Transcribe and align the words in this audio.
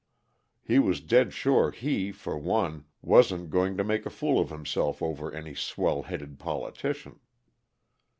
He 0.63 0.79
was 0.79 0.99
dead 0.99 1.31
sure 1.31 1.69
he, 1.69 2.11
for 2.11 2.35
one, 2.35 2.85
wasn't 3.03 3.51
going 3.51 3.77
to 3.77 3.83
make 3.83 4.03
a 4.03 4.09
fool 4.09 4.39
of 4.41 4.49
himself 4.49 4.99
over 4.99 5.31
any 5.31 5.53
swell 5.53 6.01
headed 6.01 6.39
politician. 6.39 7.19